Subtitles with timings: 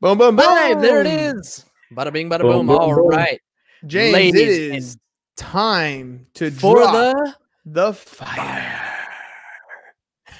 [0.00, 0.44] Boom, boom, boom.
[0.46, 1.64] Live, there it is.
[1.92, 2.66] Bada bing, bada Boom, boom.
[2.66, 3.08] boom, All boom.
[3.08, 3.40] right.
[3.86, 4.98] James, Ladies it is
[5.36, 7.34] time to For the
[7.64, 8.82] the fire.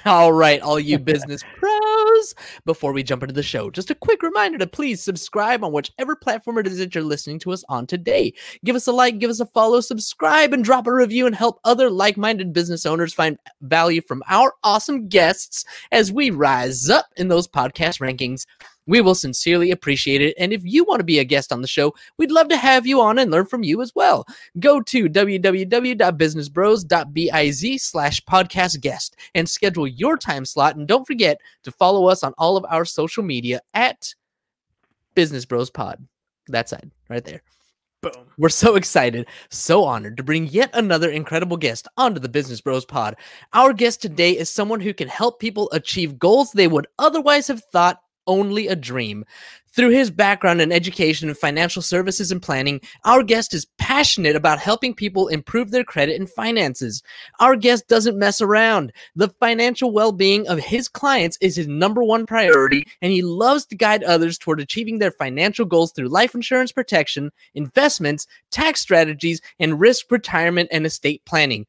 [0.05, 2.35] All right, all you business pros.
[2.65, 6.15] Before we jump into the show, just a quick reminder to please subscribe on whichever
[6.15, 8.33] platform it is that you're listening to us on today.
[8.63, 11.59] Give us a like, give us a follow, subscribe, and drop a review and help
[11.63, 17.07] other like minded business owners find value from our awesome guests as we rise up
[17.17, 18.45] in those podcast rankings.
[18.87, 20.35] We will sincerely appreciate it.
[20.39, 22.87] And if you want to be a guest on the show, we'd love to have
[22.87, 24.25] you on and learn from you as well.
[24.59, 30.75] Go to www.businessbros.biz slash podcast guest and schedule your time slot.
[30.75, 34.13] And don't forget to follow us on all of our social media at
[35.15, 36.05] Business Bros Pod.
[36.47, 37.41] That side right there.
[38.01, 38.11] Boom.
[38.37, 42.85] We're so excited, so honored to bring yet another incredible guest onto the Business Bros
[42.85, 43.15] Pod.
[43.53, 47.63] Our guest today is someone who can help people achieve goals they would otherwise have
[47.71, 49.25] thought only a dream.
[49.77, 54.57] Through his background in education and financial services and planning, our guest is passionate about
[54.57, 57.03] helping people improve their credit and finances.
[57.39, 58.91] Our guest doesn't mess around.
[59.15, 63.67] The financial well being of his clients is his number one priority, and he loves
[63.67, 69.41] to guide others toward achieving their financial goals through life insurance protection, investments, tax strategies,
[69.59, 71.67] and risk retirement and estate planning.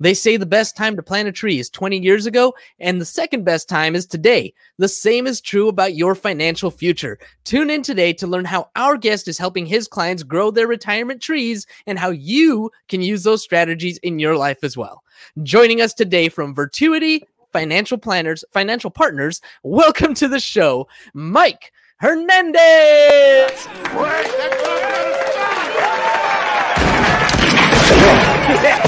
[0.00, 3.04] They say the best time to plant a tree is 20 years ago, and the
[3.04, 4.54] second best time is today.
[4.76, 7.18] The same is true about your financial future.
[7.42, 11.20] Tune in today to learn how our guest is helping his clients grow their retirement
[11.20, 15.02] trees and how you can use those strategies in your life as well.
[15.42, 23.66] Joining us today from Virtuity Financial Planners, Financial Partners, welcome to the show, Mike Hernandez.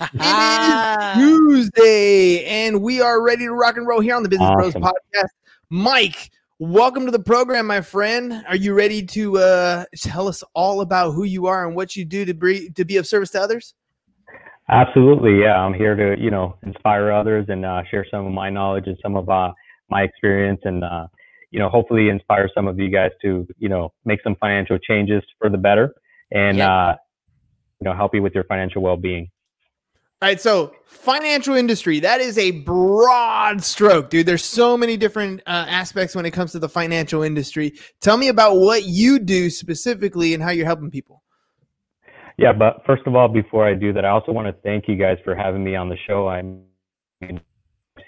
[0.00, 4.48] It is Tuesday, and we are ready to rock and roll here on the Business
[4.48, 4.80] Awesome.
[4.82, 5.28] Bros podcast.
[5.70, 8.44] Mike, welcome to the program, my friend.
[8.46, 12.04] Are you ready to uh, tell us all about who you are and what you
[12.04, 13.74] do to be to be of service to others?
[14.68, 15.56] Absolutely, yeah.
[15.56, 18.96] I'm here to you know inspire others and uh, share some of my knowledge and
[19.02, 19.52] some of uh,
[19.90, 21.08] my experience, and uh,
[21.50, 25.22] you know hopefully inspire some of you guys to you know make some financial changes
[25.38, 25.92] for the better,
[26.30, 26.72] and Yeah.
[26.72, 26.96] uh,
[27.80, 29.28] you know help you with your financial well-being.
[30.20, 34.26] All right, so financial industry, that is a broad stroke, dude.
[34.26, 37.74] There's so many different uh, aspects when it comes to the financial industry.
[38.00, 41.22] Tell me about what you do specifically and how you're helping people.
[42.36, 44.96] Yeah, but first of all, before I do that, I also want to thank you
[44.96, 46.28] guys for having me on the show.
[46.28, 46.62] I'm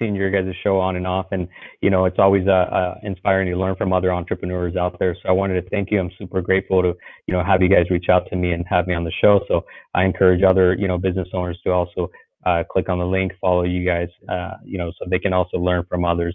[0.00, 1.46] seeing your guys' show on and off, and
[1.80, 5.14] you know it's always uh, uh, inspiring to learn from other entrepreneurs out there.
[5.14, 6.00] So I wanted to thank you.
[6.00, 6.94] I'm super grateful to
[7.26, 9.40] you know have you guys reach out to me and have me on the show.
[9.46, 12.10] So I encourage other you know business owners to also
[12.46, 15.58] uh, click on the link, follow you guys, uh, you know, so they can also
[15.58, 16.34] learn from others.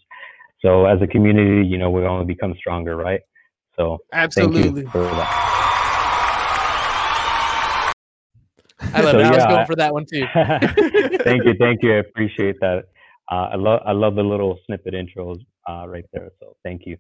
[0.61, 3.21] So as a community, you know, we only become stronger, right?
[3.75, 4.63] So Absolutely.
[4.63, 5.51] thank you for that.
[8.93, 9.25] I love So, it.
[9.25, 10.25] I was going for that one too.
[11.23, 11.93] thank you, thank you.
[11.93, 12.85] I appreciate that.
[13.31, 16.29] Uh, I love I love the little snippet intros uh, right there.
[16.39, 16.97] So thank you.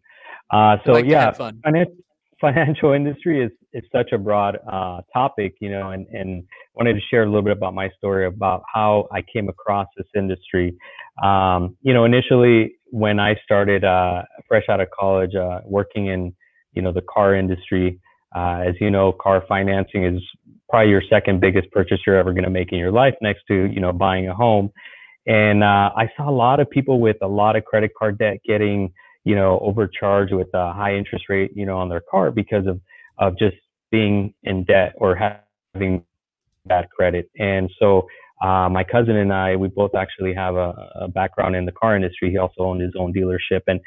[0.51, 1.85] Uh, so like yeah, finan-
[2.41, 6.43] financial industry is is such a broad uh, topic, you know, and and
[6.75, 10.07] wanted to share a little bit about my story about how I came across this
[10.15, 10.75] industry.
[11.23, 16.35] Um, you know, initially when I started uh, fresh out of college, uh, working in
[16.73, 17.99] you know the car industry.
[18.35, 20.21] Uh, as you know, car financing is
[20.69, 23.71] probably your second biggest purchase you're ever going to make in your life, next to
[23.71, 24.71] you know buying a home.
[25.27, 28.37] And uh, I saw a lot of people with a lot of credit card debt
[28.47, 28.93] getting
[29.23, 32.79] you know overcharged with a high interest rate you know on their car because of
[33.17, 33.55] of just
[33.91, 36.03] being in debt or having
[36.65, 37.29] bad credit.
[37.39, 38.07] And so
[38.41, 41.95] uh, my cousin and I, we both actually have a, a background in the car
[41.95, 42.31] industry.
[42.31, 43.79] He also owned his own dealership, and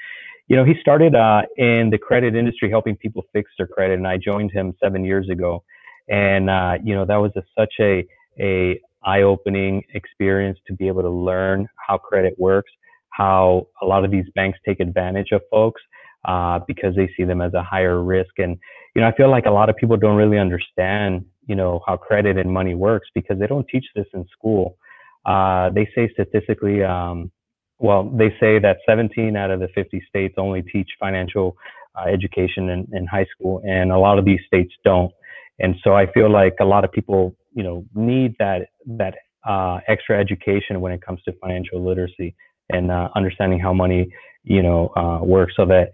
[0.49, 3.95] you know he started uh, in the credit industry helping people fix their credit.
[3.99, 5.63] And I joined him seven years ago,
[6.09, 8.07] and uh, you know that was a, such a
[8.41, 12.71] a eye-opening experience to be able to learn how credit works,
[13.11, 15.81] how a lot of these banks take advantage of folks
[16.27, 18.33] uh, because they see them as a higher risk.
[18.39, 18.57] And
[18.95, 21.97] you know, I feel like a lot of people don't really understand, you know, how
[21.97, 24.77] credit and money works because they don't teach this in school.
[25.25, 27.31] Uh, they say statistically, um,
[27.79, 31.57] well, they say that 17 out of the 50 states only teach financial
[31.97, 35.13] uh, education in, in high school, and a lot of these states don't.
[35.61, 39.15] And so I feel like a lot of people, you know, need that that
[39.45, 42.31] uh, extra education when it comes to financial literacy
[42.71, 44.03] and uh, understanding how money,
[44.45, 45.91] you know, uh, works, so that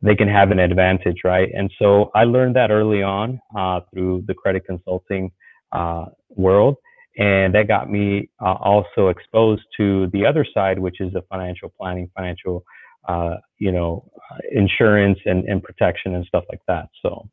[0.00, 1.48] they can have an advantage, right?
[1.58, 5.32] And so I learned that early on uh, through the credit consulting
[5.72, 6.76] uh, world,
[7.16, 11.68] and that got me uh, also exposed to the other side, which is the financial
[11.76, 12.64] planning, financial,
[13.58, 14.08] you know,
[14.52, 16.86] insurance and, and protection and stuff like that.
[17.02, 17.28] So.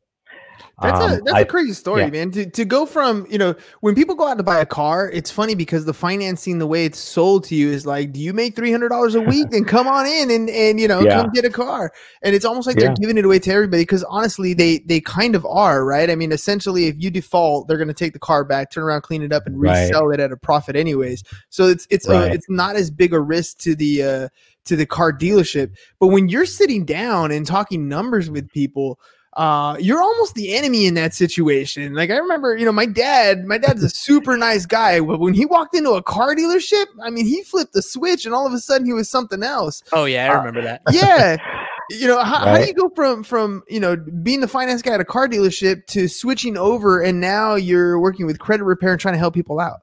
[0.82, 2.10] That's um, a that's I, a crazy story, yeah.
[2.10, 2.30] man.
[2.32, 5.30] To to go from you know when people go out to buy a car, it's
[5.30, 8.54] funny because the financing, the way it's sold to you, is like, do you make
[8.54, 9.50] three hundred dollars a week?
[9.50, 11.22] Then come on in and and you know yeah.
[11.22, 11.92] come get a car.
[12.22, 12.86] And it's almost like yeah.
[12.86, 16.10] they're giving it away to everybody because honestly, they they kind of are, right?
[16.10, 19.02] I mean, essentially, if you default, they're going to take the car back, turn around,
[19.02, 20.20] clean it up, and resell right.
[20.20, 21.22] it at a profit, anyways.
[21.48, 22.32] So it's it's right.
[22.32, 24.28] it's not as big a risk to the uh,
[24.66, 25.74] to the car dealership.
[25.98, 28.98] But when you're sitting down and talking numbers with people
[29.36, 31.92] uh, you're almost the enemy in that situation.
[31.92, 35.34] Like I remember, you know, my dad, my dad's a super nice guy, but when
[35.34, 38.54] he walked into a car dealership, I mean, he flipped the switch and all of
[38.54, 39.82] a sudden he was something else.
[39.92, 40.82] Oh yeah, I uh, remember uh, that.
[40.90, 41.36] yeah.
[41.88, 42.48] You know, how, right.
[42.48, 45.28] how do you go from from you know being the finance guy at a car
[45.28, 49.34] dealership to switching over and now you're working with credit repair and trying to help
[49.34, 49.82] people out?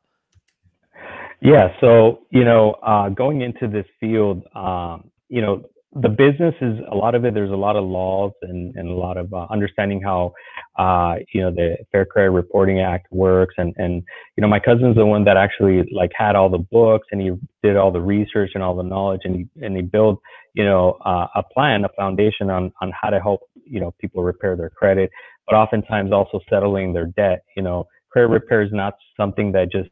[1.40, 5.64] Yeah, so you know, uh, going into this field, um, you know,
[5.96, 7.36] the business is a lot of it.
[7.36, 10.34] There's a lot of laws and, and a lot of uh, understanding how,
[10.78, 13.54] uh, you know, the Fair Credit Reporting Act works.
[13.58, 14.04] And, and,
[14.36, 17.32] you know, my cousin's the one that actually like had all the books and he
[17.62, 20.20] did all the research and all the knowledge and he, and he built,
[20.56, 24.24] you know, uh, a plan, a foundation on, on how to help, you know, people
[24.24, 25.12] repair their credit,
[25.46, 27.44] but oftentimes also settling their debt.
[27.56, 29.90] You know, credit repair is not something that just,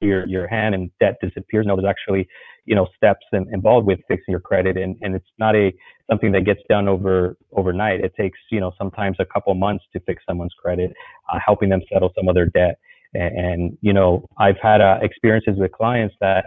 [0.00, 1.66] your your hand and debt disappears.
[1.66, 2.28] No, there's actually
[2.64, 5.72] you know steps in, involved with fixing your credit, and and it's not a
[6.10, 8.00] something that gets done over overnight.
[8.00, 10.92] It takes you know sometimes a couple months to fix someone's credit,
[11.32, 12.78] uh, helping them settle some of their debt.
[13.14, 16.46] And, and you know I've had uh, experiences with clients that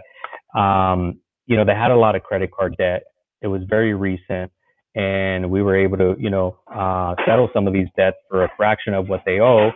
[0.58, 3.04] um, you know they had a lot of credit card debt.
[3.42, 4.50] It was very recent
[4.96, 8.52] and we were able to, you know, uh, settle some of these debts for a
[8.56, 9.70] fraction of what they owe,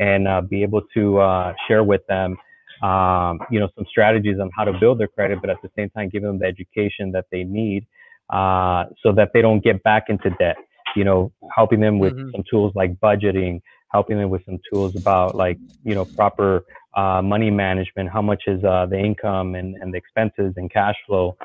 [0.00, 2.36] and uh, be able to uh, share with them
[2.82, 5.90] um, you know, some strategies on how to build their credit, but at the same
[5.90, 7.86] time, give them the education that they need
[8.30, 10.56] uh, so that they don't get back into debt.
[10.94, 12.30] You know, helping them with mm-hmm.
[12.32, 13.62] some tools like budgeting,
[13.92, 16.64] helping them with some tools about like, you know, proper
[16.94, 20.96] uh, money management, how much is uh, the income and, and the expenses and cash
[21.06, 21.36] flow.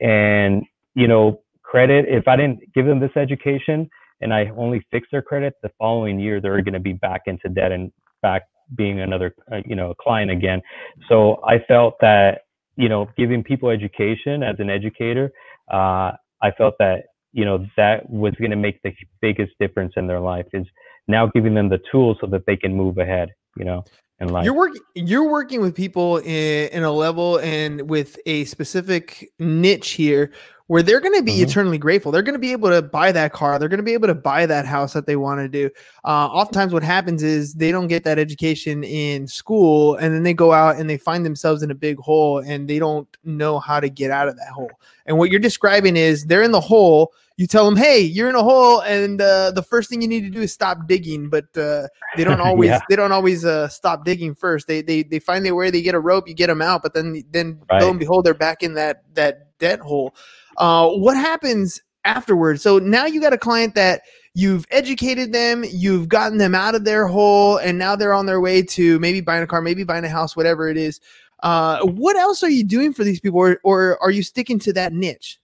[0.00, 0.64] And,
[0.94, 3.88] you know, credit, if I didn't give them this education
[4.20, 7.48] and I only fix their credit, the following year, they're going to be back into
[7.48, 8.42] debt and back
[8.74, 10.60] being another uh, you know client again.
[11.08, 12.42] So i felt that
[12.76, 15.32] you know giving people education as an educator
[15.70, 20.06] uh, i felt that you know that was going to make the biggest difference in
[20.06, 20.66] their life is
[21.08, 23.84] now giving them the tools so that they can move ahead you know
[24.20, 24.44] in life.
[24.44, 29.90] You're working you're working with people in, in a level and with a specific niche
[29.90, 30.32] here
[30.68, 31.48] where they're going to be mm-hmm.
[31.48, 32.10] eternally grateful.
[32.10, 33.58] They're going to be able to buy that car.
[33.58, 35.70] They're going to be able to buy that house that they want to do.
[36.04, 40.34] Uh, oftentimes, what happens is they don't get that education in school, and then they
[40.34, 43.78] go out and they find themselves in a big hole, and they don't know how
[43.78, 44.70] to get out of that hole.
[45.06, 47.12] And what you're describing is they're in the hole.
[47.36, 50.22] You tell them, "Hey, you're in a hole, and uh, the first thing you need
[50.22, 52.80] to do is stop digging." But uh, they don't always yeah.
[52.88, 54.66] they don't always uh, stop digging first.
[54.66, 55.70] They they they find their way.
[55.70, 56.26] They get a rope.
[56.26, 57.82] You get them out, but then then right.
[57.82, 60.14] lo and behold, they're back in that that debt hole.
[60.56, 62.62] Uh, what happens afterwards?
[62.62, 64.02] So now you got a client that
[64.34, 68.40] you've educated them, you've gotten them out of their hole, and now they're on their
[68.40, 71.00] way to maybe buying a car, maybe buying a house, whatever it is.
[71.42, 74.72] Uh, what else are you doing for these people, or, or are you sticking to
[74.72, 75.38] that niche?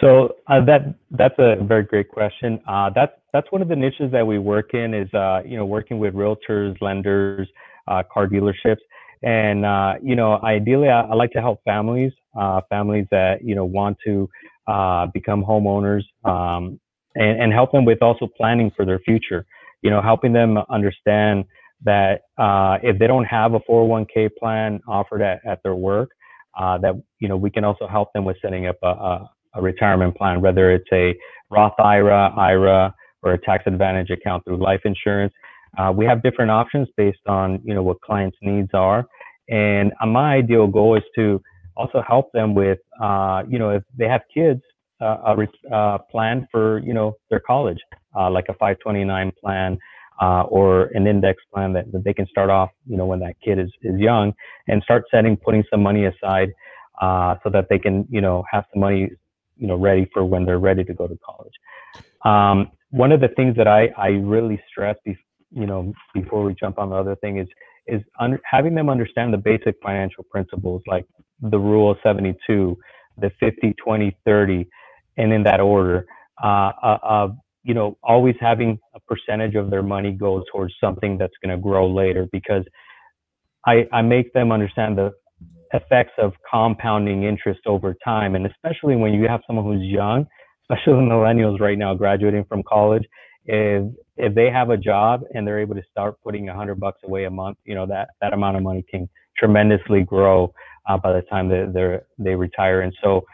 [0.00, 2.60] So uh, that that's a very great question.
[2.68, 5.64] Uh, that's that's one of the niches that we work in is uh, you know
[5.64, 7.48] working with realtors, lenders,
[7.88, 8.82] uh, car dealerships,
[9.22, 13.54] and uh, you know ideally I, I, like to help families uh, families that you
[13.54, 14.28] know want to
[14.66, 16.78] uh, become homeowners um,
[17.14, 19.46] and, and, help them with also planning for their future.
[19.82, 21.44] You know, helping them understand
[21.84, 26.10] that uh, if they don't have a 401k plan offered at, at their work,
[26.58, 29.62] uh, that you know we can also help them with setting up a, a, a
[29.62, 31.14] retirement plan, whether it's a
[31.50, 35.32] Roth IRA, IRA, or a tax advantage account through life insurance.
[35.78, 39.06] Uh, we have different options based on you know what clients' needs are,
[39.48, 41.40] and uh, my ideal goal is to
[41.76, 44.62] also help them with, uh, you know, if they have kids,
[45.00, 47.78] uh, a uh, plan for, you know, their college,
[48.16, 49.78] uh, like a 529 plan,
[50.20, 53.58] or an index plan that, that they can start off, you know, when that kid
[53.58, 54.32] is, is young
[54.68, 56.50] and start setting, putting some money aside
[57.44, 59.10] so that they can, you know, have some money,
[59.58, 61.52] you know, ready for when they're ready to go to college.
[62.24, 64.96] Um, one of the things that I, I really stress,
[65.56, 67.48] you know, before we jump on the other thing is,
[67.86, 68.02] is
[68.44, 71.06] having them understand the basic financial principles like
[71.40, 72.76] the rule of 72,
[73.18, 74.68] the 50, 20, 30,
[75.16, 76.06] and in that order.
[76.42, 77.28] Uh, uh, uh,
[77.62, 81.60] you know, always having a percentage of their money go towards something that's going to
[81.60, 82.64] grow later because
[83.66, 85.12] I, I make them understand the
[85.72, 88.34] effects of compounding interest over time.
[88.34, 90.26] And especially when you have someone who's young,
[90.62, 93.04] especially the millennials right now graduating from college,
[93.46, 93.84] if
[94.16, 97.24] if they have a job and they're able to start putting a hundred bucks away
[97.24, 100.52] a month, you know that that amount of money can tremendously grow
[100.88, 102.82] uh, by the time they they they retire.
[102.82, 103.24] And so,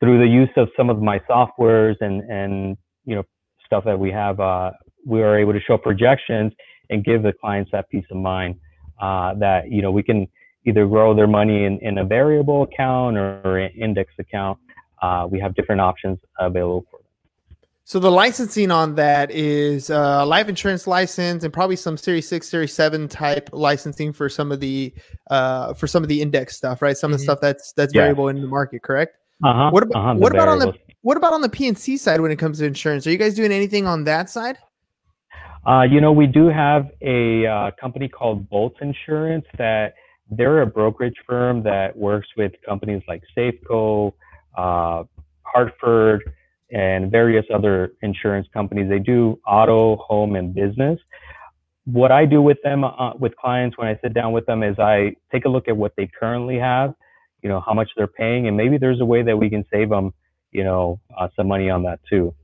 [0.00, 3.22] through the use of some of my softwares and and you know
[3.64, 4.72] stuff that we have, uh,
[5.04, 6.52] we are able to show projections
[6.90, 8.56] and give the clients that peace of mind
[9.00, 10.26] uh, that you know we can
[10.66, 14.58] either grow their money in, in a variable account or, an index account.
[15.00, 17.00] Uh, we have different options available for.
[17.88, 22.48] So the licensing on that is uh, life insurance license and probably some Series Six,
[22.48, 24.92] Series Seven type licensing for some of the
[25.30, 26.96] uh, for some of the index stuff, right?
[26.96, 27.26] Some of the Mhm.
[27.26, 28.00] stuff that's that's Yeah.
[28.00, 29.16] variable in the market, correct?
[29.44, 32.32] Uh-huh, What about uh-huh, what about on the what about on the P&C side when
[32.32, 33.06] it comes to insurance?
[33.06, 34.58] Are you guys doing anything on that side?
[35.64, 39.94] Uh, you know, we do have a uh, company called Bolt Insurance that
[40.28, 44.12] they're a brokerage firm that works with companies like Safeco,
[44.56, 45.04] uh,
[45.44, 46.32] Hartford,
[46.70, 48.88] and various other insurance companies.
[48.88, 50.98] They do auto, home, and business.
[51.84, 54.78] What I do with them, uh, with clients, when I sit down with them, is
[54.78, 56.94] I take a look at what they currently have,
[57.42, 59.88] you know, how much they're paying, and maybe there's a way that we can save
[59.90, 60.12] them,
[60.50, 62.34] you know, uh, some money on that too.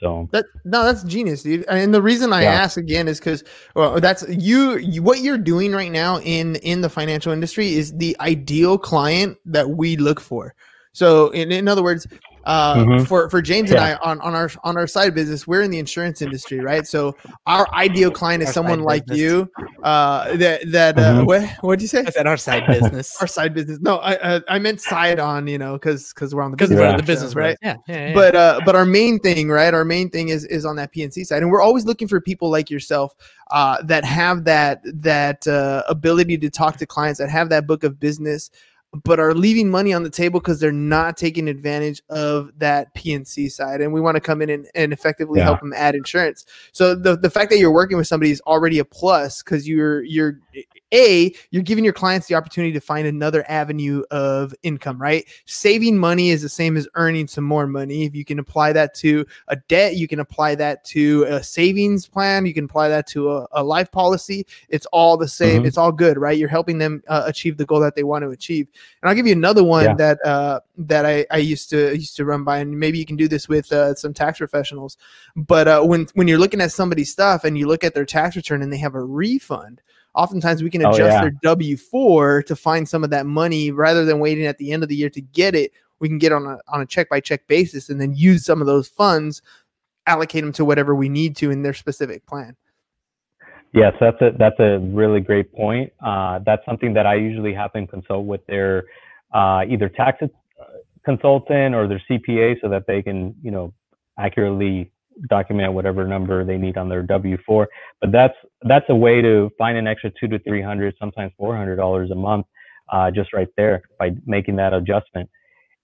[0.00, 0.28] So.
[0.32, 1.64] That no, that's genius, dude.
[1.68, 2.52] And the reason I Yeah.
[2.52, 5.02] ask again is because well, that's you, you.
[5.02, 9.70] What you're doing right now in in the financial industry is the ideal client that
[9.70, 10.54] we look for.
[10.92, 12.06] So, in, in other words,
[12.46, 13.06] uh, Mhm.
[13.06, 15.78] for for James and I on, on our on our side business, we're in the
[15.78, 16.86] insurance industry, right?
[16.86, 19.20] So, our ideal client is Our someone like business.
[19.20, 19.50] you.
[19.82, 21.26] Uh, that that uh, Mhm.
[21.26, 22.04] what what'd you say?
[22.06, 23.16] I said our side business.
[23.20, 23.78] Our side business.
[23.80, 25.46] No, I I, I meant side on.
[25.46, 26.96] You know, because because we're on the Because business we're Yeah.
[26.96, 27.44] the business, right?
[27.44, 27.58] right?
[27.62, 28.14] Yeah, yeah, yeah.
[28.14, 31.22] but uh but our main thing right our main thing is is on that p&c
[31.24, 33.14] side and we're always looking for people like yourself
[33.50, 37.84] uh that have that that uh ability to talk to clients that have that book
[37.84, 38.50] of business
[39.02, 43.48] but are leaving money on the table because they're not taking advantage of that P&C
[43.48, 43.80] side.
[43.80, 45.46] And we want to come in and, and effectively Yeah.
[45.46, 46.46] help them add insurance.
[46.72, 50.02] So the, the fact that you're working with somebody is already a plus because you're
[50.04, 50.38] you're
[50.92, 55.26] a you're giving your clients the opportunity to find another avenue of income, right?
[55.46, 58.04] Saving money is the same as earning some more money.
[58.04, 62.06] If you can apply that to a debt, you can apply that to a savings
[62.06, 64.46] plan, you can apply that to a, a life policy.
[64.68, 65.62] It's all the same.
[65.62, 65.66] Mhm.
[65.66, 66.38] It's all good, right?
[66.38, 68.68] You're helping them uh, achieve the goal that they want to achieve.
[69.02, 69.94] And I'll give you another one Yeah.
[69.94, 73.16] that uh, that I, I used to used to run by, and maybe you can
[73.16, 74.96] do this with uh, some tax professionals.
[75.36, 78.36] But uh, when when you're looking at somebody's stuff and you look at their tax
[78.36, 79.82] return and they have a refund,
[80.14, 81.20] oftentimes we can Oh, adjust yeah.
[81.22, 84.82] their W four to find some of that money rather than waiting at the end
[84.82, 85.72] of the year to get it.
[86.00, 88.60] We can get on a on a check by check basis and then use some
[88.60, 89.42] of those funds,
[90.06, 92.56] allocate them to whatever we need to in their specific plan.
[93.72, 95.92] Yes, that's a that's a really great point.
[96.04, 98.84] Uh, that's something that I usually have them consult with their
[99.32, 100.28] uh, either tax uh,
[101.04, 103.72] consultant or their CPA so that they can you know
[104.18, 104.92] accurately
[105.28, 107.68] document whatever number they need on their W four.
[108.00, 111.56] But that's that's a way to find an extra two to three hundred, sometimes four
[111.56, 112.46] hundred dollars a month,
[112.92, 115.28] uh, just right there by making that adjustment.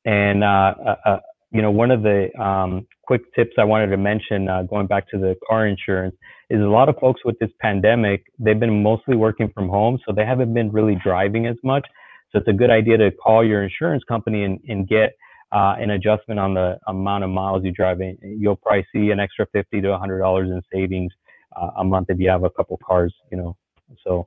[0.05, 1.19] And uh, uh, uh,
[1.53, 5.09] you know, one of the um, quick tips I wanted to mention, uh, going back
[5.11, 6.15] to the car insurance
[6.49, 10.13] is a lot of folks with this pandemic, they've been mostly working from home, so
[10.13, 11.87] they haven't been really driving as much.
[12.31, 15.17] So it's a good idea to call your insurance company and, and get
[15.53, 18.01] uh, an adjustment on the amount of miles you drive.
[18.01, 18.17] In.
[18.23, 21.13] You'll probably see an extra fifty to hundred dollars in savings
[21.57, 23.15] uh, a month if you have a couple cars.
[23.31, 23.57] You know,
[24.05, 24.27] so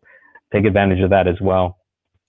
[0.52, 1.78] take advantage of that as well.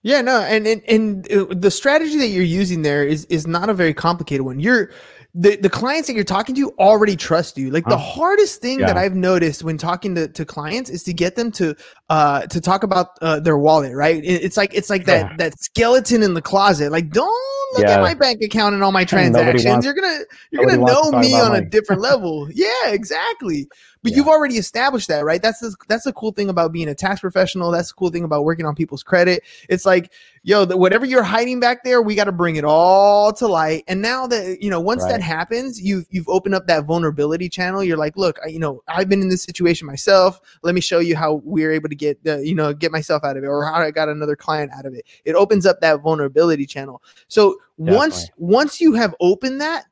[0.03, 3.69] Yeah, no, and and, and uh, the strategy that you're using there is is not
[3.69, 4.59] a very complicated one.
[4.59, 4.91] You're
[5.37, 7.69] the, the clients that you're talking to already trust you.
[7.69, 11.35] Like the hardest thing that I've noticed when talking to, to clients is to get
[11.35, 11.75] them to
[12.09, 14.23] uh to talk about uh, their wallet, right?
[14.23, 15.35] It- it's like it's like that Yeah.
[15.37, 16.89] that skeleton in the closet.
[16.91, 17.27] Like don't
[17.73, 19.65] look at my bank account and all my transactions.
[19.65, 20.19] wants- you're gonna
[20.51, 22.47] you're gonna know me on a different level.
[22.53, 23.67] Yeah, exactly.
[24.05, 24.17] But Yeah.
[24.17, 25.41] you've already established that, right?
[25.41, 27.71] That's the, that's the cool thing about being a tax professional.
[27.71, 29.41] That's the cool thing about working on people's credit.
[29.67, 33.33] It's like, yo, the, whatever you're hiding back there, we got to bring it all
[33.33, 33.83] to light.
[33.87, 37.83] And now that you know, once that happens, you've you've opened up that vulnerability channel.
[37.83, 40.39] You're like, look, I, you know, I've been in this situation myself.
[40.61, 43.37] Let me show you how we're able to get the, you know, get myself out
[43.37, 45.05] of it, or how I got another client out of it.
[45.25, 47.01] It opens up that vulnerability channel.
[47.27, 49.85] So once once you have opened that,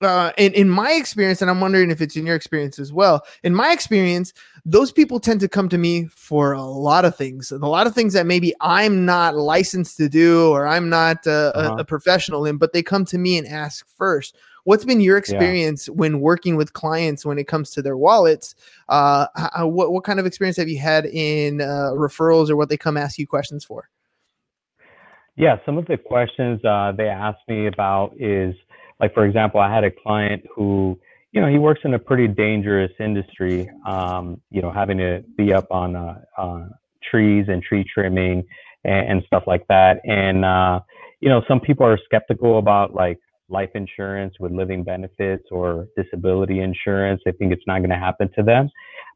[0.00, 3.24] uh, in, in my experience, and I'm wondering if it's in your experience as well.
[3.42, 4.32] In my experience,
[4.64, 7.86] those people tend to come to me for a lot of things, and a lot
[7.86, 11.74] of things that maybe I'm not licensed to do or I'm not uh, Uh-huh.
[11.78, 14.36] a, a professional in, but they come to me and ask first.
[14.64, 18.54] What's been your experience when working with clients when it comes to their wallets?
[18.88, 22.68] Uh, how, what what kind of experience have you had in uh, referrals or what
[22.68, 23.88] they come ask you questions for?
[25.36, 28.54] Yeah, some of the questions uh, they ask me about is
[29.00, 30.98] like, for example, I had a client who,
[31.32, 33.70] you know, he works in a pretty dangerous industry.
[33.86, 36.68] Um, you know, having to be up on uh, uh,
[37.08, 38.44] trees and tree trimming
[38.84, 40.00] and, and stuff like that.
[40.04, 40.80] And uh,
[41.20, 46.60] you know, some people are skeptical about like life insurance with living benefits or disability
[46.60, 47.20] insurance.
[47.24, 48.70] They think it's not going to happen to them.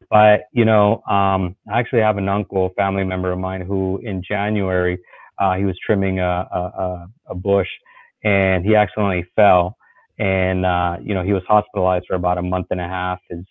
[0.09, 4.21] But you know, um, I actually have an uncle, family member of mine, who in
[4.27, 4.99] January
[5.39, 7.67] uh, he was trimming a, a, a, a bush
[8.23, 9.77] and he accidentally fell.
[10.19, 13.19] And, uh, you know, he was hospitalized for about a month and a half.
[13.29, 13.45] His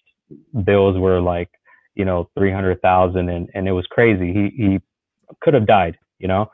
[0.64, 1.50] bills were like,
[1.94, 4.32] you know, 300,000 and, and it was crazy.
[4.32, 4.80] He, he
[5.40, 6.50] could have died, you know,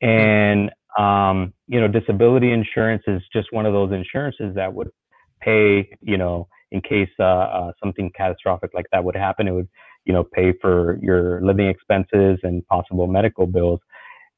[0.00, 4.90] and, um, you know, disability insurance is just one of those insurances that would
[5.40, 9.68] pay, you know, in case, uh, uh, something catastrophic like that would happen, it would,
[10.04, 13.80] you know, pay for your living expenses and possible medical bills.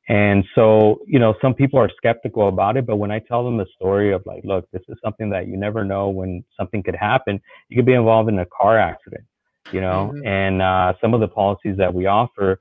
[0.09, 3.57] And so, you know, some people are skeptical about it, but when I tell them
[3.57, 6.97] the story of like, look, this is something that you never know when something could
[6.97, 7.41] happen.
[7.69, 9.25] You could be involved in a car accident,
[9.73, 10.27] you know, Mhm.
[10.27, 12.59] and uh, some of the policies that we offer,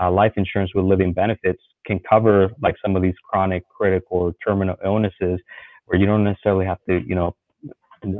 [0.00, 4.34] uh, life insurance with living benefits, can cover like some of these chronic, critical, or
[4.46, 5.38] terminal illnesses
[5.84, 7.34] where you don't necessarily have to, you know,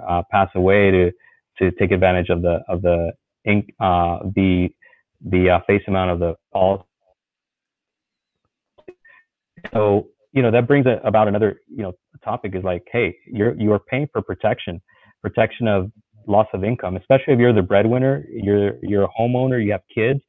[0.07, 1.13] uh, pass away to
[1.59, 3.13] to take advantage of the of the
[3.45, 4.71] ink uh, the
[5.23, 6.85] the uh, face amount of the policy
[9.73, 11.93] so you know that brings a, about another you know
[12.25, 14.81] topic is like hey you're you're paying for protection
[15.23, 15.91] protection of
[16.27, 20.21] loss of income especially if you're the breadwinner you're you're a homeowner you have kids.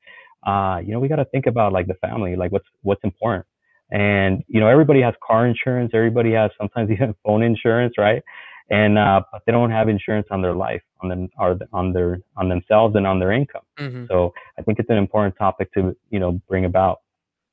[0.47, 3.45] Uh you know we got to think about like the family like what's what's important.
[3.91, 8.23] And you know everybody has car insurance everybody has sometimes even phone insurance right?
[8.69, 12.19] And uh but they don't have insurance on their life on them or on their
[12.37, 13.63] on themselves and on their income.
[13.79, 14.07] Mhm.
[14.07, 16.99] so i think it's an important topic to you know bring about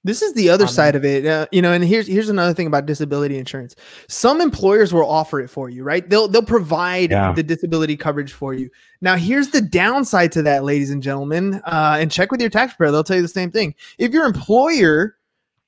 [0.09, 1.71] This is the other side of it, uh, you know.
[1.71, 3.77] And here's here's another thing about disability insurance.
[4.09, 6.09] Some employers will offer it for you, right?
[6.09, 7.33] They'll they'll provide Yeah.
[7.33, 8.71] the disability coverage for you.
[9.03, 11.61] Now, here's the downside to that, ladies and gentlemen.
[11.67, 13.75] Uh, and check with your tax preparer; they'll tell you the same thing.
[13.99, 15.17] If your employer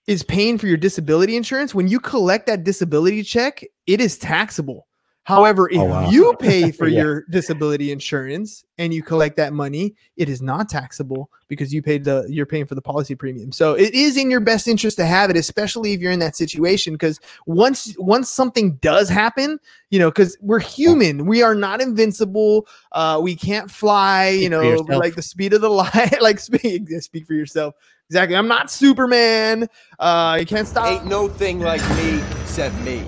[0.06, 4.86] is paying for your disability insurance, when you collect that disability check, it is taxable.
[5.30, 6.10] However, if Oh, wow.
[6.10, 7.02] you pay for Yeah.
[7.02, 12.04] your disability insurance and you collect that money, it is not taxable because you paid
[12.04, 13.52] the you're paying for the policy premium.
[13.52, 16.36] So it is in your best interest to have it, especially if you're in that
[16.36, 16.94] situation.
[16.94, 19.58] Because once once something does happen,
[19.90, 22.66] you know, because we're human, we are not invincible.
[22.92, 24.28] Uh, we can't fly.
[24.28, 26.20] you Speak for know, like the speed of the light.
[26.20, 27.74] like speak speak for yourself.
[28.08, 28.36] Exactly.
[28.36, 29.68] I'm not Superman.
[29.98, 30.86] Uh, you can't stop.
[30.86, 33.04] Ain't no thing like me except me.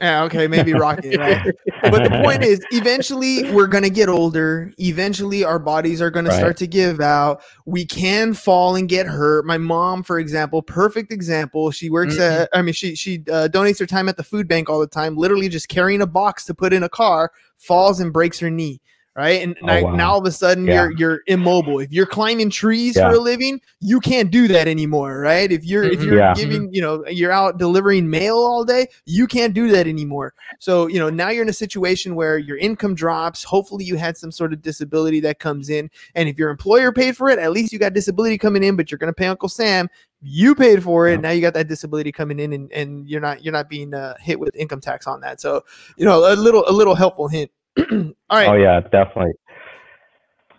[0.00, 1.18] Yeah, okay, maybe Rocket.
[1.20, 1.54] Right?
[1.82, 6.24] but the point is eventually we're going to get older eventually our bodies are going
[6.24, 6.38] to Right.
[6.38, 11.10] start to give out we can fall and get hurt my mom for example perfect
[11.12, 12.42] example she works Mhm.
[12.42, 14.86] at i mean she she uh, donates her time at the food bank all the
[14.86, 18.50] time literally just carrying a box to put in a car falls and breaks her
[18.50, 18.80] knee
[19.16, 19.94] right and Oh, now, wow.
[19.96, 20.74] now all of a sudden Yeah.
[20.74, 23.10] you're you're immobile if you're climbing trees Yeah.
[23.10, 26.34] for a living you can't do that anymore right if you're if you're Yeah.
[26.34, 30.88] giving you know you're out delivering mail all day you can't do that anymore so,
[30.88, 33.42] you know, now you're in a situation where your income drops.
[33.44, 35.88] Hopefully, you had some sort of disability that comes in.
[36.14, 38.90] And if your employer paid for it, at least you got disability coming in, but
[38.90, 39.88] you're going to pay Uncle Sam.
[40.20, 41.12] You paid for it.
[41.12, 41.20] Yeah.
[41.20, 44.14] Now you got that disability coming in and, and you're not you're not being uh,
[44.20, 45.40] hit with income tax on that.
[45.40, 45.64] So,
[45.96, 47.50] you know, a little a little helpful hint.
[47.78, 48.48] All right.
[48.48, 49.32] oh yeah definitely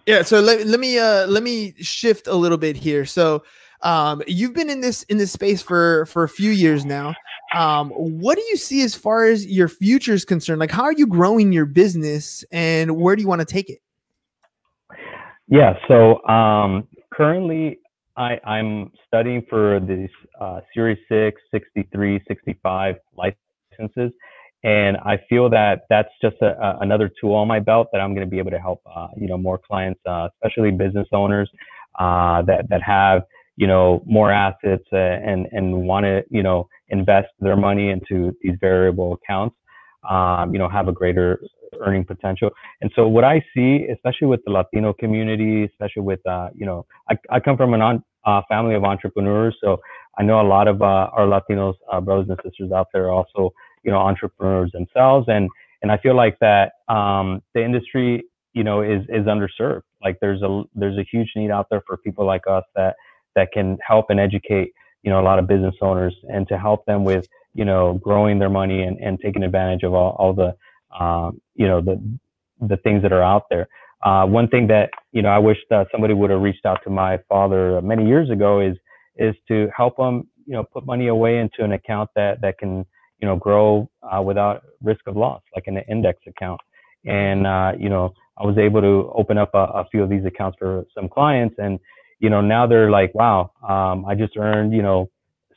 [0.07, 3.05] Yeah, so let, let me uh let me shift a little bit here.
[3.05, 3.43] So
[3.81, 7.13] um you've been in this in this space for for a few years now.
[7.55, 10.59] Um what do you see as far as your future is concerned?
[10.59, 13.79] Like how are you growing your business and where do you want to take it?
[15.51, 17.79] Yeah, so um, currently
[18.15, 24.13] I, I'm studying for these uh, Series 6, 63, 65 licenses.
[24.63, 28.13] And I feel that that's just a, a, another tool on my belt that I'm
[28.13, 31.49] going to be able to help, uh, you know, more clients, uh, especially business owners
[31.99, 33.23] uh, that that have,
[33.57, 38.35] you know, more assets uh, and and want to, you know, invest their money into
[38.41, 39.55] these variable accounts.
[40.09, 41.39] Um, you know, have a greater
[41.79, 42.49] earning potential.
[42.81, 46.87] And so what I see, especially with the Latino community, especially with, uh, you know,
[47.09, 49.79] I, I come from a uh, family of entrepreneurs, so
[50.17, 53.97] I know a lot of our Latinos brothers and sisters out there also you know
[53.97, 55.49] entrepreneurs themselves and
[55.81, 59.83] and I feel like that um, the industry you know is is underserved.
[60.03, 62.95] Like there's a there's a huge need out there for people like us that
[63.35, 66.85] that can help and educate you know a lot of business owners and to help
[66.85, 70.55] them with you know growing their money and, and taking advantage of all, all the
[71.03, 72.01] um, you know the
[72.61, 73.67] the things that are out there.
[74.03, 76.89] Uh, one thing that you know I wish that somebody would have reached out to
[76.89, 78.77] my father many years ago is
[79.17, 82.85] is to help him you know put money away into an account that that can
[83.21, 86.59] you know, grow uh, without risk of loss, like in an index account.
[87.05, 90.25] And, uh, you know, I was able to open up a, a, few of these
[90.25, 91.55] accounts for some clients.
[91.57, 91.79] And,
[92.19, 95.09] you know, now they're like, wow, um, I just earned, you know,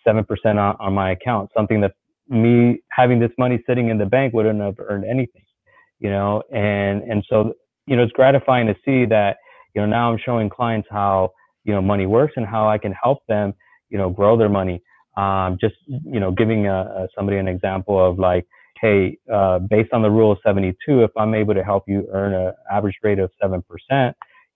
[0.07, 1.93] 7% on, on my account, something that
[2.29, 5.45] me having this money sitting in the bank wouldn't have earned anything,
[5.99, 6.43] you know?
[6.53, 7.55] And, and so,
[7.87, 9.39] you know, it's gratifying to see that,
[9.75, 11.33] you know, now I'm showing clients how,
[11.65, 13.55] you know, money works and how I can help them,
[13.89, 14.83] you know, grow their money
[15.17, 18.47] um, just you know giving a, a, somebody an example of like
[18.81, 22.35] hey uh, based on the rule of 72 if i'm able to help you earn
[22.35, 23.63] an average rate of 7%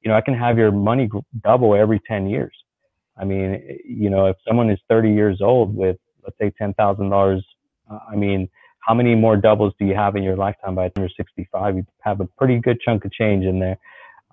[0.03, 1.09] you know i can have your money
[1.43, 2.55] double every 10 years.
[3.17, 7.43] I mean you know if someone is 30 years old with let's say $10000
[7.91, 8.49] uh, i mean
[8.81, 11.77] how many more doubles do you have in your lifetime by the time you're 65
[11.77, 13.79] you have a pretty good chunk of change in there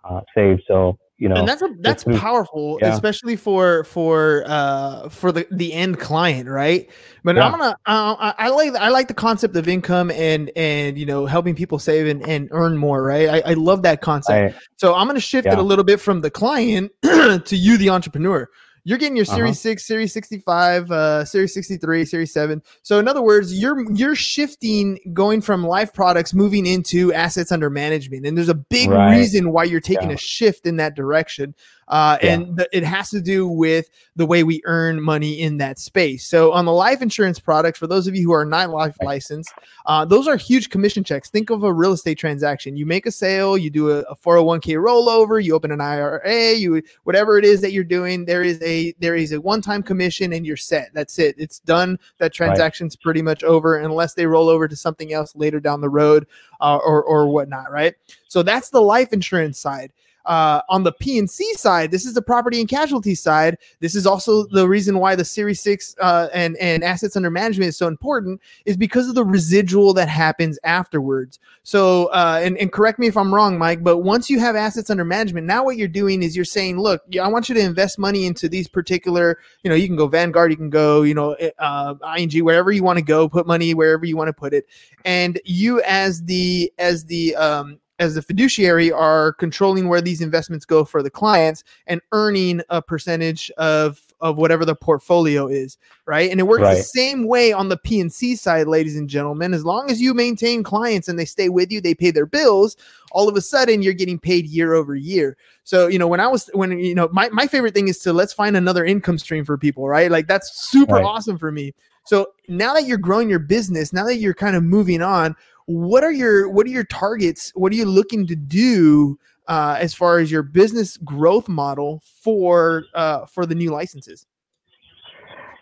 [0.09, 0.63] uh, saved.
[0.67, 2.93] So you know and that's a, that's powerful yeah.
[2.93, 6.89] especially for for uh for the the end client right
[7.23, 7.45] but yeah.
[7.45, 11.25] i'm gonna uh, i like i like the concept of income and and you know
[11.25, 14.93] helping people save and, and earn more right i, I love that concept I, so
[14.93, 15.53] i'm gonna shift yeah.
[15.53, 18.49] it a little bit from the client to you the entrepreneur
[18.85, 19.73] you're getting your Series uh-huh.
[19.73, 22.61] 6, Series 65, uh, Series 63, Series 7.
[22.83, 27.71] So in other words, you're you're shifting going from life products moving into assets under
[27.71, 28.27] management.
[28.27, 29.17] And there's a big right.
[29.17, 30.15] reason why you're taking yeah.
[30.15, 31.55] a shift in that direction.
[31.87, 32.33] Uh, yeah.
[32.33, 36.25] And th- it has to do with the way we earn money in that space.
[36.25, 39.53] So, on the life insurance products, for those of you who are not life licensed,
[39.85, 41.29] uh, those are huge commission checks.
[41.29, 42.75] Think of a real estate transaction.
[42.75, 46.81] You make a sale, you do a, a 401k rollover, you open an IRA, you
[47.03, 48.25] whatever it is that you're doing.
[48.25, 50.89] There is a there is a one time commission, and you're set.
[50.93, 51.35] That's it.
[51.37, 51.99] It's done.
[52.17, 53.03] That transaction's right.
[53.03, 56.25] pretty much over, unless they roll over to something else later down the road
[56.61, 57.71] uh, or or whatnot.
[57.71, 57.93] Right.
[58.27, 59.91] So that's the life insurance side.
[60.25, 63.57] Uh, on the P&C side, this is the property and casualty side.
[63.79, 67.69] This is also the reason why the Series 6 uh, and, and assets under management
[67.69, 71.39] is so important is because of the residual that happens afterwards.
[71.63, 74.89] So, uh, and, and correct me if I'm wrong, Mike, but once you have assets
[74.89, 77.99] under management, now what you're doing is you're saying, look, I want you to invest
[77.99, 81.33] money into these particular, you know, you can go Vanguard, you can go, you know,
[81.33, 84.53] eh, uh, ING, wherever you want to go, put money wherever you want to put
[84.53, 84.67] it.
[85.05, 90.65] And you as the, as the, um, as the fiduciary are controlling where these investments
[90.65, 96.31] go for the clients and earning a percentage of of whatever the portfolio is right?
[96.31, 96.75] And it works right.
[96.75, 99.53] the same way on the p&c side ladies and gentlemen.
[99.53, 102.75] As long as you maintain clients and they stay with you they pay their bills
[103.11, 105.37] all of a sudden you're getting paid year over year.
[105.63, 108.13] So you know when i was when you know my, my favorite thing is to
[108.13, 110.11] let's find another income stream for people right?
[110.11, 111.05] Like that's super right.
[111.05, 111.73] awesome for me.
[112.05, 116.03] So now that you're growing your business now that you're kind of moving on what
[116.03, 117.51] are your what are your targets?
[117.55, 122.83] What are you looking to do uh, as far as your business growth model for
[122.93, 124.25] uh, for the new licenses?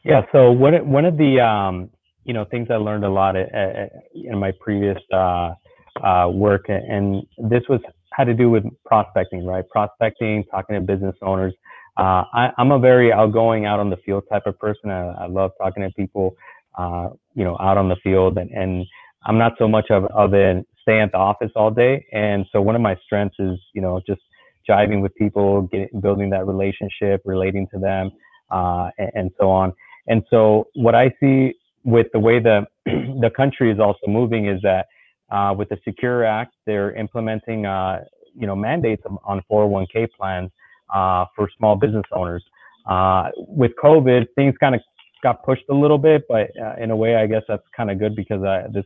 [0.04, 0.22] Yeah.
[0.32, 1.89] So one one of the um,
[2.26, 5.54] you know things I learned a lot at, at, in my previous uh,
[6.04, 7.80] uh, work, and this was
[8.12, 9.68] had to do with prospecting, right?
[9.70, 11.54] Prospecting, talking to business owners.
[11.98, 14.89] Uh, I, am a very outgoing, out on the field type of person.
[14.89, 16.36] I, I love talking to people,
[16.78, 18.86] uh, you know, out on the field, and and
[19.25, 22.05] I'm not so much of, of an stay at the office all day.
[22.12, 24.21] And so one of my strengths is, you know, just
[24.69, 28.12] jiving with people, getting, building that relationship, relating to them,
[28.51, 29.73] uh, and, and, so on.
[30.07, 34.62] And so what I see with the way the, the country is also moving is
[34.62, 34.88] that
[35.31, 38.03] uh, with the Secure Act, they're implementing, uh,
[38.36, 40.51] you know, mandates on 401k plans
[40.93, 42.43] uh, for small business owners.
[42.86, 44.81] Uh, with COVID, things kind of
[45.23, 47.97] got pushed a little bit, but uh, in a way, I guess that's kind of
[47.97, 48.41] good because
[48.73, 48.83] this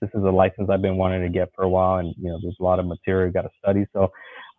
[0.00, 2.38] this is a license I've been wanting to get for a while, and you know,
[2.42, 3.86] there's a lot of material got to study.
[3.92, 4.04] So,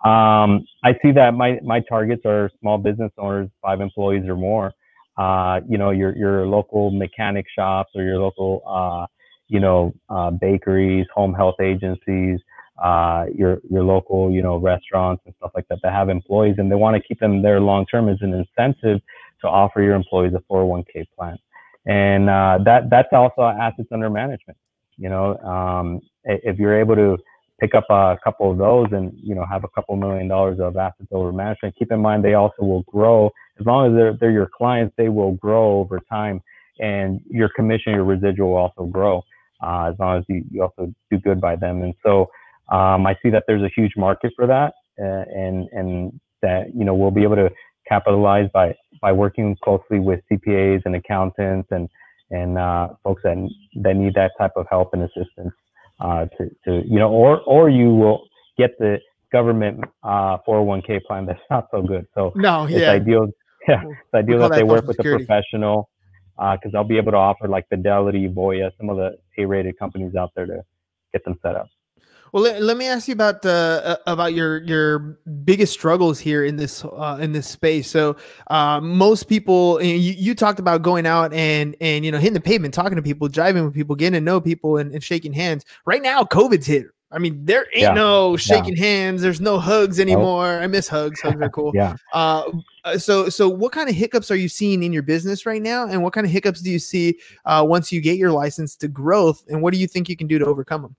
[0.08, 4.73] um, I see that my my targets are small business owners, five employees or more.
[5.17, 9.06] Uh, you know, your your local mechanic shops or your local, uh,
[9.47, 12.39] you know, uh, bakeries, home health agencies,
[12.84, 16.71] uh, your your local, you know, restaurants and stuff like that that have employees, and
[16.71, 19.02] they want to keep them there long term as an incentive
[19.41, 21.38] to offer your employees a 401k plan,
[21.86, 24.58] and uh, that that's also assets under management.
[24.97, 27.17] You know, um, if you're able to
[27.60, 30.77] pick up a couple of those and you know have a couple million dollars of
[30.77, 34.31] assets over management, keep in mind they also will grow as long as they're they're
[34.31, 34.93] your clients.
[34.97, 36.41] They will grow over time,
[36.79, 39.23] and your commission, your residual will also grow
[39.62, 41.81] uh, as long as you, you also do good by them.
[41.83, 42.29] And so
[42.71, 46.86] um, I see that there's a huge market for that, uh, and and that you
[46.86, 47.49] know we'll be able to
[47.88, 51.89] capitalize by by working closely with CPAs and accountants and
[52.31, 53.37] and uh, folks that
[53.83, 55.53] that need that type of help and assistance
[55.99, 58.99] uh, to to you know or or you will get the
[59.31, 62.05] government uh, 401k plan that's not so good.
[62.15, 62.91] So No, it's yeah.
[62.91, 63.27] ideal.
[63.67, 65.23] Yeah, it's ideal that that they work with Security.
[65.23, 65.89] a professional
[66.37, 70.31] because I'll be able to offer like Fidelity, Voya, some of the A-rated companies out
[70.35, 70.61] there to
[71.11, 71.67] get them set up.
[72.33, 76.43] Well, let, let me ask you about uh, uh, about your your biggest struggles here
[76.45, 77.89] in this uh, in this space.
[77.89, 78.17] So,
[78.49, 82.41] uh, most people, you, you talked about going out and and you know hitting the
[82.41, 85.63] pavement, talking to people, driving with people, getting to know people, and, and shaking hands.
[85.85, 86.87] Right now, COVID's hit.
[87.09, 87.93] I mean, there ain't Yeah.
[87.93, 89.21] no shaking hands.
[89.21, 90.59] There's no hugs anymore.
[90.59, 91.21] I miss hugs.
[91.21, 91.71] Hugs are cool.
[91.73, 91.95] Yeah.
[92.11, 92.51] Uh,
[92.83, 95.87] uh, so so what kind of hiccups are you seeing in your business right now,
[95.87, 98.89] and what kind of hiccups do you see uh, once you get your license to
[98.89, 100.95] growth, and what do you think you can do to overcome them?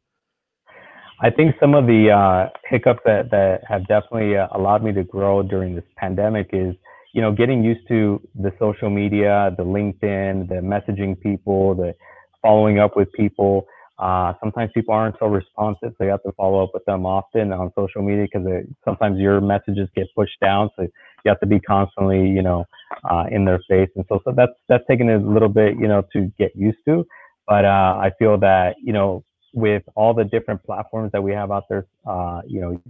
[1.21, 5.03] I think some of the uh, hiccups that, that have definitely uh, allowed me to
[5.03, 6.77] grow during this pandemic is,
[7.13, 11.95] you know, getting used to the social media, the LinkedIn, the messaging people, the
[12.43, 13.67] following up with people.
[13.99, 17.53] Uh, sometimes people aren't so responsive, so you have to follow up with them often
[17.53, 18.47] on social media because
[18.85, 20.91] sometimes your messages get pushed down, so you
[21.29, 22.65] have to be constantly, you know,
[23.11, 26.05] uh, in their face, and so so that's that's taken a little bit, you know,
[26.13, 27.05] to get used to.
[27.49, 31.51] But uh, I feel that you know with all the different platforms that we have
[31.51, 32.83] out there, uh, you know,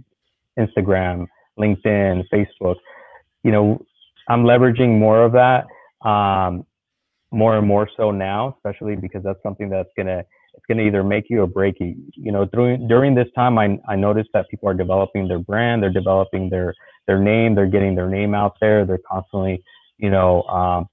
[0.57, 2.75] Instagram, LinkedIn, Facebook,
[3.43, 3.83] you know,
[4.27, 5.65] I'm leveraging more of that,
[6.07, 6.65] um,
[7.31, 11.29] more and more so now, especially because that's something that's gonna it's gonna either make
[11.29, 11.95] you or break you.
[12.13, 15.81] You know, during during this time, I I noticed that people are developing their brand,
[15.81, 16.73] they're developing their
[17.07, 19.63] their name, they're getting their name out there, they're constantly,
[19.97, 20.87] you know, um,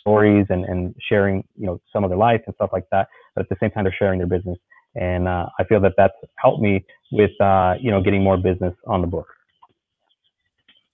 [0.00, 3.08] stories and, and sharing, you know, some of their life and stuff like that.
[3.34, 4.58] But at the same time, they're sharing their business.
[4.94, 8.74] And uh, I feel that that's helped me with, uh, you know, getting more business
[8.86, 9.26] on the book.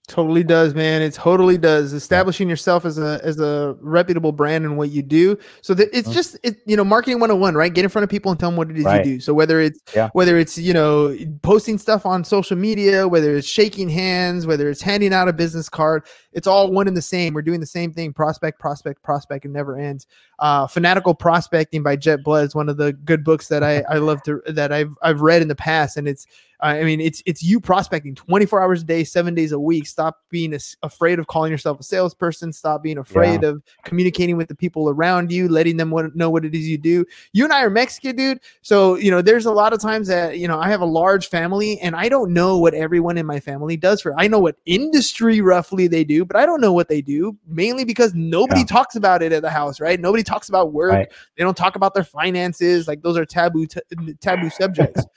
[0.07, 1.01] Totally does, man.
[1.01, 1.93] It totally does.
[1.93, 5.37] Establishing yourself as a as a reputable brand in what you do.
[5.61, 6.13] So that it's Mhm.
[6.13, 7.73] just it, you know, marketing 101, right?
[7.73, 9.05] Get in front of people and tell them what it is Right.
[9.05, 9.19] you do.
[9.21, 10.09] So whether it's Yeah.
[10.11, 14.81] whether it's, you know, posting stuff on social media, whether it's shaking hands, whether it's
[14.81, 17.33] handing out a business card, it's all one and the same.
[17.33, 18.13] We're doing the same thing.
[18.13, 20.07] Prospect, prospect, prospect, and never ends.
[20.39, 23.97] Uh, Fanatical Prospecting by Jeb Blount is one of the good books that I, I
[23.97, 26.25] love to that I've I've read in the past, and it's
[26.61, 29.87] I mean, it's it's you prospecting 24 hours a day, seven days a week.
[29.87, 32.53] Stop being as- afraid of calling yourself a salesperson.
[32.53, 36.45] Stop being afraid of communicating with the people around you, letting them what, know what
[36.45, 37.03] it is you do.
[37.33, 38.39] You and I are Mexican, dude.
[38.61, 41.29] So you know, there's a lot of times that you know I have a large
[41.29, 44.13] family, and I don't know what everyone in my family does for.
[44.19, 47.37] I know what industry roughly they do, but I don't know what they do.
[47.47, 48.65] Mainly because nobody Yeah.
[48.67, 49.99] talks about it at the house, right?
[49.99, 50.91] Nobody talks about work.
[50.91, 51.11] Right.
[51.37, 52.87] They don't talk about their finances.
[52.87, 53.81] Like those are taboo t-
[54.21, 55.05] taboo subjects.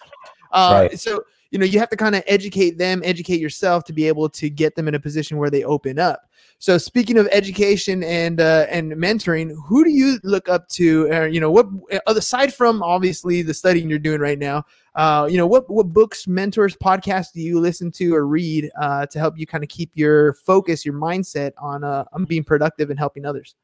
[0.52, 1.00] Uh, Right.
[1.00, 4.28] So you know you have to kind of educate them, educate yourself to be able
[4.30, 6.22] to get them in a position where they open up.
[6.58, 11.10] So speaking of education and uh, and mentoring, who do you look up to?
[11.12, 11.66] Uh, you know what
[12.06, 16.26] aside from obviously the studying you're doing right now, uh, you know what what books,
[16.26, 19.90] mentors, podcasts do you listen to or read uh, to help you kind of keep
[19.94, 23.54] your focus, your mindset on uh, on being productive and helping others?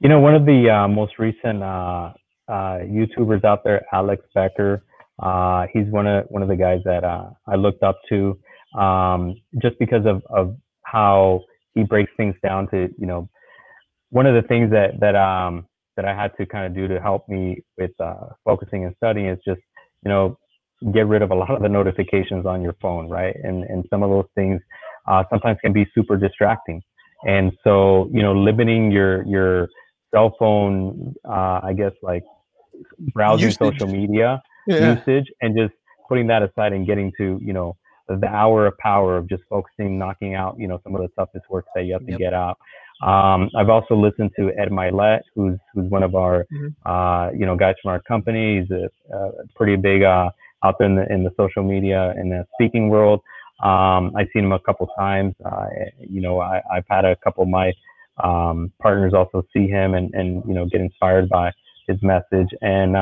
[0.00, 2.12] You know, one of the uh, most recent uh,
[2.48, 4.82] uh, YouTubers out there, Alex Becker,
[5.22, 8.38] uh, he's one of one of the guys that uh, I looked up to,
[8.78, 11.42] um, just because of of how
[11.74, 13.28] he breaks things down to you know,
[14.10, 17.00] one of the things that that um, that I had to kind of do to
[17.00, 19.60] help me with uh, focusing and studying is just
[20.04, 20.36] you know
[20.92, 23.36] get rid of a lot of the notifications on your phone, right?
[23.44, 24.60] And and some of those things
[25.06, 26.82] uh, sometimes can be super distracting.
[27.24, 29.68] And so, you know, limiting your your
[30.12, 32.24] cell phone, uh, I guess, like
[33.14, 34.96] browsing social media Yeah.
[34.96, 35.74] usage, and just
[36.08, 37.76] putting that aside and getting to, you know,
[38.08, 41.44] the hour of power of just focusing, knocking out, you know, some of the toughest
[41.48, 42.18] work that you have to Yep.
[42.18, 42.58] get out.
[43.02, 46.74] Um, I've also listened to Ed Mylett, who's who's one of our, Mhm.
[46.84, 48.60] uh, you know, guys from our company.
[48.60, 50.30] He's a, a pretty big uh,
[50.64, 53.20] out there in the in the social media and the speaking world.
[53.62, 55.34] Um, I've seen him a couple times.
[55.44, 55.66] Uh,
[55.98, 57.72] you know, I, I've had a couple of my
[58.22, 61.50] um, partners also see him and, and you know get inspired by
[61.88, 62.96] his message and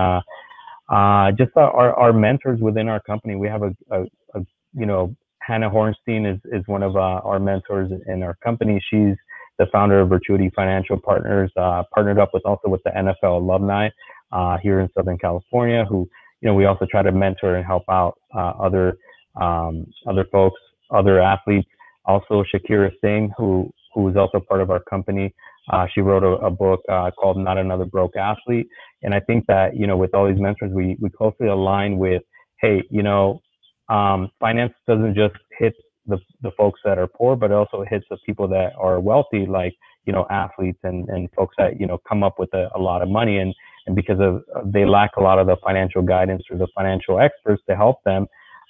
[0.91, 3.37] uh, just our, our mentors within our company.
[3.37, 4.03] We have a, a,
[4.35, 4.41] a
[4.75, 8.83] you know Hannah Hornstein is is one of uh, our mentors in our company.
[8.91, 9.17] She's
[9.59, 13.89] the founder of Virtuity Financial Partners, uh, partnered up with also with the NFL alumni
[14.33, 16.09] uh, here in Southern California, who
[16.41, 18.97] you know we also try to mentor and help out uh, other
[19.41, 21.69] um, other folks, other athletes.
[22.07, 25.35] Also, Shakira Singh, who who is also part of our company.
[25.69, 28.69] Uh, she wrote a, a book uh, called Not Another Broke Athlete.
[29.03, 32.23] And I think that, you know, with all these mentors, we, we closely align with,
[32.61, 33.41] hey, you know,
[33.89, 35.75] um, finance doesn't just hit
[36.07, 39.47] the, the folks that are poor, but it also hits the people that are wealthy,
[39.47, 39.75] like,
[40.07, 43.03] you know, athletes and, and folks that, you know, come up with a, a lot
[43.03, 43.39] of money.
[43.39, 43.55] And,
[43.87, 44.43] and because of
[44.73, 48.27] they lack a lot of the financial guidance or the financial experts to help them,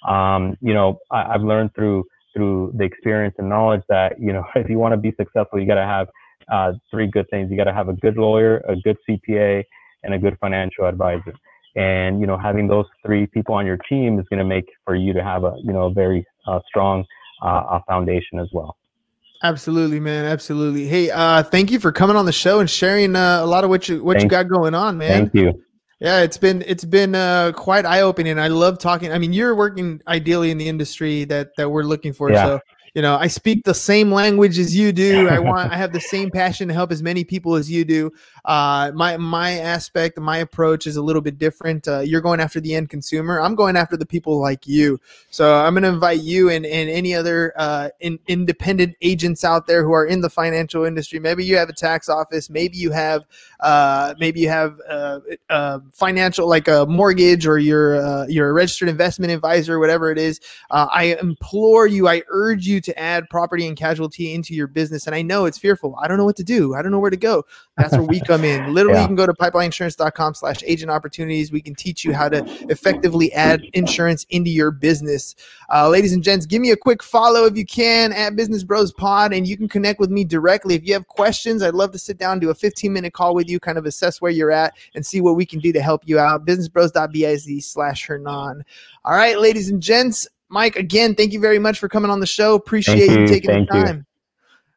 [0.07, 4.43] um, you know, I, I've learned through through the experience and knowledge that you know
[4.55, 6.07] if you want to be successful, you got to have
[6.51, 7.49] uh, three good things.
[7.49, 9.63] You got to have a good lawyer, a good CPA,
[10.03, 11.33] and a good financial advisor.
[11.75, 14.95] And you know, having those three people on your team is going to make for
[14.95, 17.05] you to have a you know a very uh, strong
[17.41, 18.77] uh, foundation as well.
[19.43, 20.25] Absolutely, man.
[20.25, 20.85] Absolutely.
[20.85, 23.69] Hey, uh, thank you for coming on the show and sharing uh, a lot of
[23.69, 24.23] what you what Thanks.
[24.23, 25.29] you got going on, man.
[25.31, 25.63] Thank you.
[25.99, 28.37] Yeah, it's been it's been uh, quite eye opening.
[28.37, 29.11] I love talking.
[29.11, 32.31] I mean, you're working ideally in the industry that that we're looking for.
[32.31, 32.45] Yeah.
[32.45, 32.59] So
[32.93, 35.27] you know i speak the same language as you do.
[35.27, 38.11] I want i have the same passion to help as many people as you do.
[38.45, 41.87] Uh, my my aspect my approach is a little bit different.
[41.87, 43.39] Uh, you're going after the end consumer.
[43.39, 44.99] I'm going after the people like you.
[45.29, 49.67] So i'm going to invite you and, and any other uh, in, independent agents out
[49.67, 51.19] there who are in the financial industry.
[51.19, 52.49] Maybe you have a tax office.
[52.49, 53.23] Maybe you have
[53.61, 58.89] uh, maybe you have a, uh, financial like a mortgage or you're you're a registered
[58.89, 60.39] investment advisor whatever it is
[60.71, 65.07] i implore you i urge you to add property and casualty into your business.
[65.07, 65.95] And I know it's fearful.
[66.01, 66.75] I don't know what to do.
[66.75, 67.43] I don't know where to go.
[67.77, 68.73] That's where we come in.
[68.73, 69.01] Literally, yeah.
[69.01, 71.51] you can go to pipelineinsurance.com slash agent opportunities.
[71.51, 75.35] We can teach you how to effectively add insurance into your business.
[75.73, 78.91] Uh, ladies and gents, give me a quick follow if you can at Business Bros
[78.93, 80.75] Pod, and you can connect with me directly.
[80.75, 83.49] If you have questions, I'd love to sit down, do a 15 minute call with
[83.49, 86.03] you, kind of assess where you're at, and see what we can do to help
[86.05, 86.45] you out.
[86.45, 88.63] Businessbros.biz slash Hernan.
[89.05, 92.25] All right, ladies and gents, Mike, again, thank you very much for coming on the
[92.25, 92.55] show.
[92.55, 93.97] Appreciate you, you, taking thank the time.
[93.97, 94.05] You.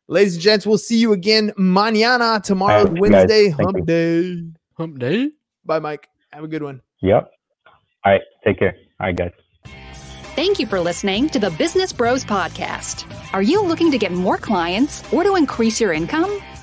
[0.07, 3.85] Ladies and gents, we'll see you again mañana, tomorrow, right, Wednesday, hump you.
[3.85, 4.43] day.
[4.75, 5.31] Hump day.
[5.65, 6.09] Bye, Mike.
[6.33, 6.83] Have a good one.
[7.01, 7.31] Yep.
[8.05, 8.21] All right.
[8.45, 8.77] Take care.
[9.01, 9.33] All right, guys.
[10.37, 13.05] Thank you for listening to the Business Bros Podcast.
[13.33, 16.41] Are you looking to get more clients or to increase your income?